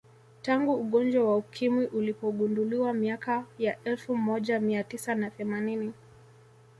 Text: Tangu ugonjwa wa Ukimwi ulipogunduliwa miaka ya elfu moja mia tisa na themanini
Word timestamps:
Tangu 0.41 0.75
ugonjwa 0.75 1.23
wa 1.25 1.37
Ukimwi 1.37 1.85
ulipogunduliwa 1.87 2.93
miaka 2.93 3.45
ya 3.57 3.83
elfu 3.83 4.15
moja 4.15 4.59
mia 4.59 4.83
tisa 4.83 5.15
na 5.15 5.29
themanini 5.29 5.93